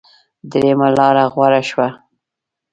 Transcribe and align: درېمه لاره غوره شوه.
درېمه 0.51 0.89
لاره 0.97 1.25
غوره 1.33 1.61
شوه. 1.69 1.87